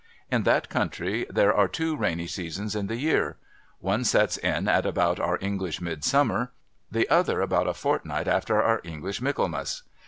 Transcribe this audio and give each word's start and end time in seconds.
In 0.31 0.41
that 0.45 0.67
country 0.67 1.27
there 1.29 1.53
are 1.53 1.67
two 1.67 1.95
rainy 1.95 2.25
seasons 2.25 2.75
in 2.75 2.87
the 2.87 2.95
year. 2.95 3.37
One 3.81 4.03
sets 4.03 4.35
in 4.37 4.67
at 4.67 4.83
about 4.83 5.19
our 5.19 5.37
English 5.41 5.79
Midsummer; 5.79 6.51
the 6.89 7.07
other, 7.07 7.39
about 7.39 7.67
a 7.67 7.73
fortnight 7.75 8.27
after 8.27 8.59
our 8.63 8.81
English 8.83 9.21
Michaelmas. 9.21 9.83